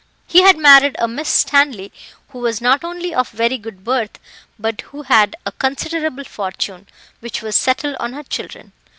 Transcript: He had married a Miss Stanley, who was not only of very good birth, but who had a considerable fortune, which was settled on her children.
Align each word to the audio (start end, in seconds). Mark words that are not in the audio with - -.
He 0.25 0.41
had 0.41 0.57
married 0.57 0.95
a 0.97 1.07
Miss 1.07 1.29
Stanley, 1.29 1.93
who 2.29 2.39
was 2.39 2.59
not 2.59 2.83
only 2.83 3.13
of 3.13 3.29
very 3.29 3.59
good 3.59 3.83
birth, 3.83 4.17
but 4.57 4.81
who 4.89 5.03
had 5.03 5.35
a 5.45 5.51
considerable 5.51 6.23
fortune, 6.23 6.87
which 7.19 7.43
was 7.43 7.55
settled 7.55 7.95
on 7.99 8.13
her 8.13 8.23
children. 8.23 8.71